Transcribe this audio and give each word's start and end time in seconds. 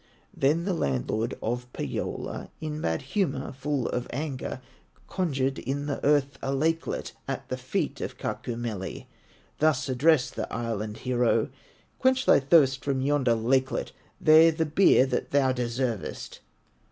Then 0.35 0.63
the 0.63 0.73
landlord 0.73 1.35
of 1.43 1.71
Pohyola, 1.73 2.49
In 2.59 2.81
bad 2.81 3.03
humor, 3.03 3.51
full 3.53 3.87
of 3.87 4.07
anger, 4.09 4.59
Conjured 5.07 5.59
in 5.59 5.85
the 5.85 6.03
earth 6.03 6.39
a 6.41 6.51
lakelet, 6.51 7.11
At 7.27 7.47
the 7.49 7.55
feet 7.57 8.01
of 8.01 8.17
Kaukomieli, 8.17 9.05
Thus 9.59 9.87
addressed 9.89 10.35
the 10.35 10.51
Island 10.51 10.97
hero: 11.05 11.49
"Quench 11.99 12.25
thy 12.25 12.39
thirst 12.39 12.83
from 12.83 13.01
yonder 13.01 13.35
lakelet, 13.35 13.91
There, 14.19 14.51
the 14.51 14.65
beer 14.65 15.05
that 15.05 15.29
thou 15.29 15.51
deservest!" 15.51 16.39